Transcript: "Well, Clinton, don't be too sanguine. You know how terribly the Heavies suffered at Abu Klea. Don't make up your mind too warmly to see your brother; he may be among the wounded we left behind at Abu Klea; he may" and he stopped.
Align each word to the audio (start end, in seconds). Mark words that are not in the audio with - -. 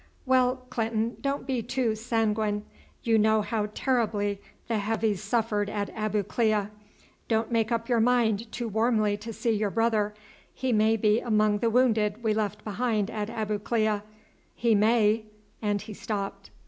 "Well, 0.25 0.63
Clinton, 0.71 1.17
don't 1.21 1.45
be 1.45 1.61
too 1.61 1.95
sanguine. 1.95 2.65
You 3.03 3.19
know 3.19 3.43
how 3.43 3.69
terribly 3.75 4.41
the 4.67 4.79
Heavies 4.79 5.21
suffered 5.21 5.69
at 5.69 5.91
Abu 5.91 6.23
Klea. 6.23 6.69
Don't 7.27 7.51
make 7.51 7.71
up 7.71 7.87
your 7.87 7.99
mind 7.99 8.51
too 8.51 8.67
warmly 8.67 9.15
to 9.17 9.31
see 9.31 9.51
your 9.51 9.69
brother; 9.69 10.15
he 10.55 10.73
may 10.73 10.97
be 10.97 11.19
among 11.19 11.59
the 11.59 11.69
wounded 11.69 12.23
we 12.23 12.33
left 12.33 12.63
behind 12.63 13.11
at 13.11 13.29
Abu 13.29 13.59
Klea; 13.59 14.01
he 14.55 14.73
may" 14.73 15.25
and 15.61 15.83
he 15.83 15.93
stopped. 15.93 16.49